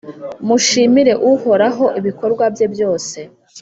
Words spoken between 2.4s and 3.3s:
bye byose.